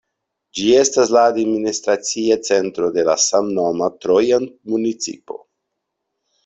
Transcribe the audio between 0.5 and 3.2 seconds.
Ĝi estas la administracia centro de la